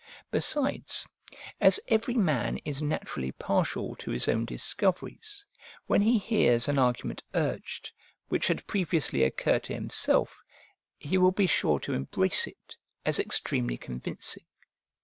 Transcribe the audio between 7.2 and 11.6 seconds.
urged which had previously occurred to himself, he will be